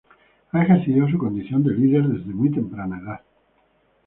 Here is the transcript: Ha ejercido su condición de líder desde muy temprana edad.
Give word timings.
Ha 0.53 0.63
ejercido 0.63 1.07
su 1.09 1.19
condición 1.19 1.61
de 1.63 1.75
líder 1.75 2.01
desde 2.07 2.33
muy 2.33 2.49
temprana 2.49 2.97
edad. 2.97 3.21